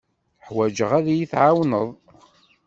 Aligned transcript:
Ḥwajeɣ 0.47 0.91
ad 0.99 1.05
iyi-tɛawneḍ. 1.09 1.87